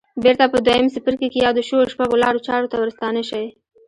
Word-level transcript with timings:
بېرته 0.23 0.45
په 0.53 0.57
دويم 0.65 0.87
څپرکي 0.93 1.27
کې 1.33 1.39
يادو 1.45 1.61
شويو 1.67 1.91
شپږو 1.93 2.21
لارو 2.23 2.43
چارو 2.47 2.69
ته 2.71 2.75
ورستانه 2.79 3.21
شئ. 3.29 3.45